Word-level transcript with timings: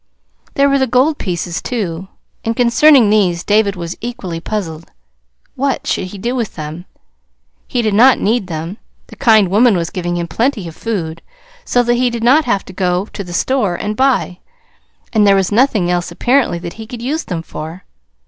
There 0.55 0.67
were 0.67 0.79
the 0.79 0.87
gold 0.87 1.19
pieces, 1.19 1.61
too; 1.61 2.07
and 2.43 2.55
concerning 2.55 3.07
these 3.11 3.43
David 3.43 3.75
was 3.75 3.95
equally 4.01 4.39
puzzled. 4.39 4.89
What 5.53 5.85
should 5.85 6.05
he 6.05 6.17
do 6.17 6.33
with 6.35 6.55
them? 6.55 6.85
He 7.67 7.83
did 7.83 7.93
not 7.93 8.19
need 8.19 8.47
them 8.47 8.79
the 9.09 9.15
kind 9.15 9.49
woman 9.49 9.77
was 9.77 9.91
giving 9.91 10.17
him 10.17 10.27
plenty 10.27 10.67
of 10.67 10.75
food, 10.75 11.21
so 11.63 11.83
that 11.83 11.93
he 11.93 12.09
did 12.09 12.23
not 12.23 12.45
have 12.45 12.65
to 12.65 12.73
go 12.73 13.05
to 13.13 13.23
the 13.23 13.31
store 13.31 13.75
and 13.75 13.95
buy; 13.95 14.39
and 15.13 15.27
there 15.27 15.35
was 15.35 15.51
nothing 15.51 15.91
else, 15.91 16.11
apparently, 16.11 16.57
that 16.57 16.73
he 16.81 16.87
could 16.87 17.03
use 17.03 17.25
them 17.25 17.43
for. 17.43 17.83